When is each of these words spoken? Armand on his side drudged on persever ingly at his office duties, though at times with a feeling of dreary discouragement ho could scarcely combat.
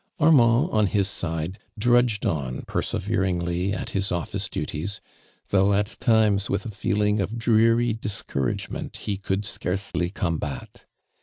Armand 0.19 0.71
on 0.71 0.87
his 0.87 1.07
side 1.07 1.59
drudged 1.77 2.25
on 2.25 2.63
persever 2.63 3.17
ingly 3.21 3.71
at 3.71 3.91
his 3.91 4.11
office 4.11 4.49
duties, 4.49 4.99
though 5.49 5.73
at 5.73 5.95
times 5.99 6.49
with 6.49 6.65
a 6.65 6.71
feeling 6.71 7.21
of 7.21 7.37
dreary 7.37 7.93
discouragement 7.93 8.97
ho 9.05 9.15
could 9.21 9.45
scarcely 9.45 10.09
combat. 10.09 10.85